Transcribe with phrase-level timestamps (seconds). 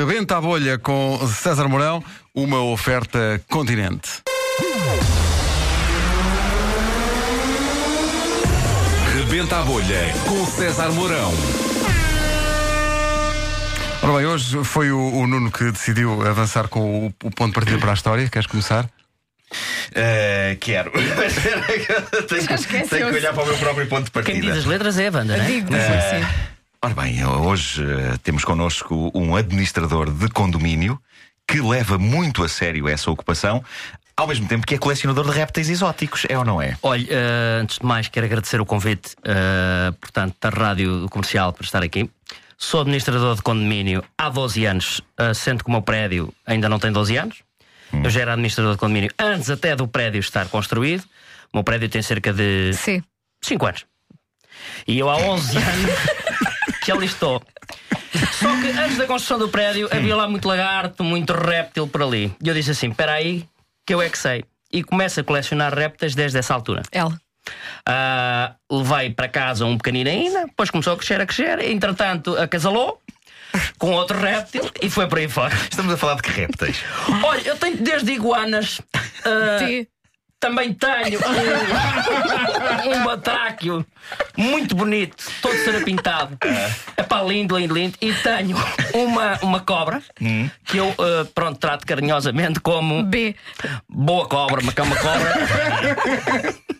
[0.00, 2.02] Rebenta a bolha com César Mourão,
[2.34, 4.22] uma oferta continente.
[9.14, 11.30] Rebenta a bolha com César Mourão.
[14.02, 17.52] Ora bem, hoje foi o, o Nuno que decidiu avançar com o, o ponto de
[17.52, 18.26] partida para a história.
[18.30, 18.84] Queres começar?
[18.84, 20.92] Uh, quero.
[22.26, 24.40] tenho, tenho que olhar para o meu próprio ponto de partida.
[24.40, 25.46] Quem diz as letras é a banda, não é?
[25.46, 26.49] Digo, sim, sim.
[26.82, 30.98] Ora bem, hoje uh, temos connosco um administrador de condomínio
[31.46, 33.62] que leva muito a sério essa ocupação,
[34.16, 36.78] ao mesmo tempo que é colecionador de répteis exóticos, é ou não é?
[36.82, 41.64] Olha, eh, antes de mais, quero agradecer o convite, eh, portanto, da Rádio Comercial para
[41.64, 42.08] estar aqui.
[42.56, 46.78] Sou administrador de condomínio há 12 anos, eh, sendo que o meu prédio ainda não
[46.78, 47.42] tem 12 anos.
[47.92, 51.02] Eu já era administrador de condomínio antes até do prédio estar construído.
[51.52, 53.02] O meu prédio tem cerca de Sim.
[53.42, 53.84] 5 anos.
[54.86, 56.49] E eu há 11 anos
[56.90, 57.42] que ali estou.
[58.32, 62.34] Só que antes da construção do prédio havia lá muito lagarto, muito réptil por ali.
[62.42, 63.46] E eu disse assim: espera aí,
[63.86, 64.44] que eu é que sei.
[64.72, 66.82] E começo a colecionar répteis desde essa altura.
[66.90, 67.20] Ela.
[67.86, 71.60] Ah, levei para casa um pequenino ainda, depois começou a crescer, a crescer.
[71.60, 73.00] Entretanto, acasalou
[73.78, 75.54] com outro réptil e foi por aí fora.
[75.54, 76.84] Estamos a falar de que répteis?
[77.22, 78.80] Olha, eu tenho desde iguanas.
[79.58, 79.86] Sim.
[80.40, 83.86] Também tenho um, um batráquio
[84.36, 86.38] muito bonito, todo serapintado.
[86.96, 87.96] É pá, lindo, lindo, lindo.
[88.00, 88.56] E tenho
[88.94, 90.02] uma, uma cobra
[90.64, 93.36] que eu, ah, pronto, trato carinhosamente como B.
[93.86, 95.34] boa cobra, mas que é uma cobra.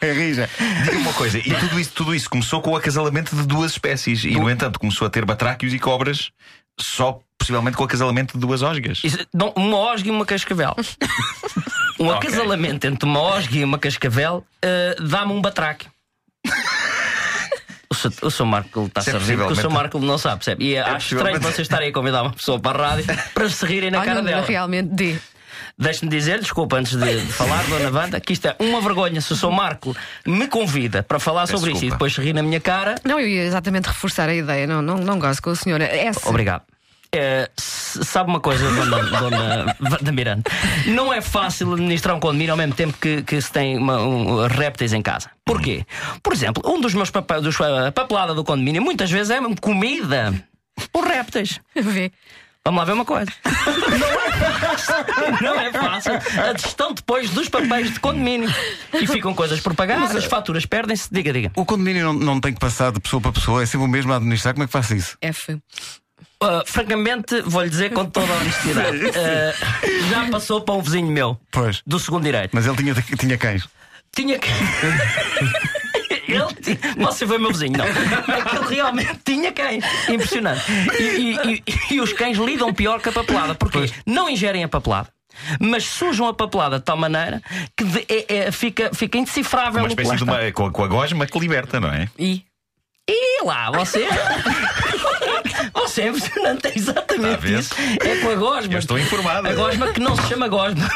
[0.00, 0.50] É rija.
[0.84, 4.24] Diga-me uma coisa, e tudo isso, tudo isso começou com o acasalamento de duas espécies,
[4.24, 6.32] e no entanto começou a ter batráquios e cobras
[6.78, 9.00] só possivelmente com o acasalamento de duas osgas.
[9.04, 10.74] Isso, não, uma osga e uma cascavel.
[12.04, 12.28] Um Ok.
[12.28, 15.90] acasalamento entre uma osga e uma cascavel ah, dá-me um batráquio.
[17.90, 20.36] O seu, o seu Marco está a é rir porque o seu Marco não sabe,
[20.44, 20.64] percebe?
[20.64, 23.90] E acho estranho vocês estarem a convidar uma pessoa para a rádio para se rirem
[23.90, 24.44] na Ai, cara não, dela.
[24.46, 25.16] realmente D.
[25.78, 29.32] Deixe-me dizer, desculpa antes de, de falar, Dona Wanda, que isto é uma vergonha se
[29.32, 31.94] o seu Marco me convida para falar sobre isso e desculpa.
[31.94, 32.96] depois se rir na minha cara.
[33.04, 34.66] Não, eu ia exatamente reforçar a ideia.
[34.66, 35.84] Não, não, não gosto com a senhora.
[35.84, 36.20] S.
[36.28, 36.62] Obrigado.
[37.16, 40.42] É, s- sabe uma coisa, dona, dona Wanda Miranda?
[40.86, 44.46] Não é fácil administrar um condomínio ao mesmo tempo que, que se tem uma- um,
[44.46, 45.30] répteis em casa.
[45.44, 45.84] Porquê?
[46.22, 50.34] Por exemplo, um dos meus papéis, dos, a papelada do condomínio, muitas vezes é comida
[50.92, 51.60] por répteis.
[51.76, 52.10] V.
[52.66, 53.30] Vamos lá ver uma coisa.
[55.42, 58.52] Não é fácil a gestão depois dos papéis de condomínio.
[58.94, 61.08] E ficam coisas por pagar, as faturas perdem-se.
[61.12, 61.52] Diga, diga.
[61.56, 64.12] O condomínio não, não tem que passar de pessoa para pessoa, é sempre o mesmo
[64.12, 64.54] a administrar.
[64.54, 65.16] Como é que faço isso?
[65.20, 65.58] F.
[66.44, 71.38] Uh, francamente, vou-lhe dizer com toda a honestidade: uh, já passou para um vizinho meu,
[71.50, 71.82] Pois.
[71.86, 72.50] do segundo direito.
[72.52, 73.66] Mas ele tinha, tinha cães.
[74.14, 74.48] Tinha que.
[76.26, 76.78] Ele tinha...
[77.06, 77.84] Você foi meu vizinho, não.
[77.84, 79.84] É ele realmente tinha cães.
[80.08, 80.62] Impressionante.
[80.98, 81.02] E,
[81.36, 83.54] e- e- e os cães lidam pior que a papelada.
[83.54, 83.90] Porquê?
[84.06, 85.08] Não ingerem a papelada.
[85.60, 87.42] Mas sujam a papelada de tal maneira
[87.76, 90.50] que de- é- é- fica, fica indecifrável Uma espécie de uma.
[90.52, 92.08] Com a, com a gosma que liberta, não é?
[92.18, 92.42] I.
[93.08, 94.08] E lá, você.
[95.74, 97.58] Você é impressionante, é Está a exatamente ver?
[97.60, 97.74] isso.
[98.02, 98.72] É com a gosma.
[98.72, 99.48] Eu estou informado.
[99.48, 100.88] A gosma que não se chama gosma.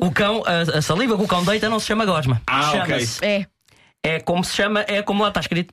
[0.00, 2.40] O cão, a, a saliva que o cão deita não se chama gosma.
[2.46, 3.08] Ah, ok.
[3.22, 3.46] É.
[4.04, 5.72] É como se chama, é como lá está escrito.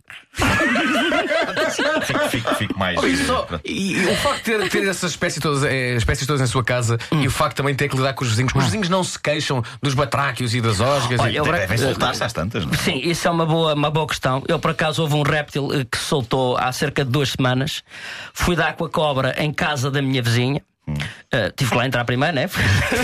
[2.03, 3.01] Fico, fico, fico mais.
[3.03, 6.41] E, só- e- e o facto de ter, ter essas espécies todas, eh, espécies todas
[6.41, 8.63] em sua casa e o facto também de ter que lidar com os vizinhos, os
[8.66, 11.19] vizinhos não se queixam dos batráquios e das osgas.
[11.19, 11.41] Olha, e...
[11.41, 12.78] Devem soltar-se às tantas, não é?
[12.78, 14.44] Sim, isso é uma boa, uma boa questão.
[14.47, 17.84] Eu, por acaso, houve um réptil eh, que soltou há cerca de duas semanas.
[18.34, 20.61] Fui dar com a cobra em casa da minha vizinha.
[21.31, 22.50] Eh, tive que lá entrar primeiro, né?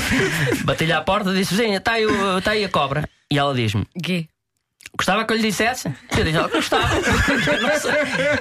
[0.66, 3.08] Bati-lhe à porta e disse: Vizinha, está aí, o- está aí a cobra.
[3.32, 4.28] E ela diz-me: G.
[4.98, 5.88] Gostava que eu lhe dissesse?
[6.18, 6.96] Eu disse: "Ah, Gostava.
[6.96, 7.92] eu, não sei,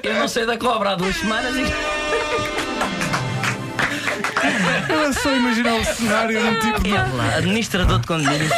[0.03, 1.55] eu não sei da cobra há duas semanas.
[1.57, 1.65] E...
[4.93, 6.91] Era só imaginar o cenário de um tipo de.
[6.93, 8.51] Lá, administrador de condomínio.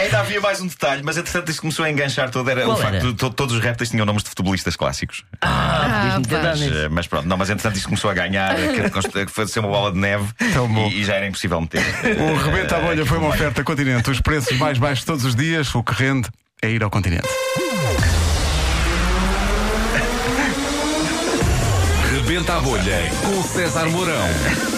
[0.00, 2.48] Ainda havia mais um detalhe, mas entretanto isto começou a enganchar todo.
[2.48, 3.04] Era Qual o facto era?
[3.06, 5.24] de to- todos os répteis tinham nomes de futebolistas clássicos.
[5.42, 9.46] Ah, dado Mas, eh, mas pronto, não, mas entretanto isto começou a ganhar, que foi
[9.48, 10.86] ser uma bola de neve Tão bom.
[10.88, 11.82] e, e já era impossível meter.
[12.20, 14.08] O Rebenta a Bolha foi uma oferta continente.
[14.08, 16.28] Os preços mais baixos todos os dias, o que rende
[16.62, 17.28] é ir ao continente.
[22.10, 24.75] Rebenta a bolha com César Mourão.